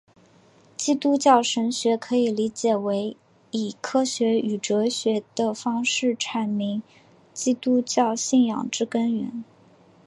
[0.75, 3.15] 基督教神学可以理解为
[3.51, 6.81] 以科学与哲学的方式阐明
[7.35, 9.43] 基督教信仰之根源。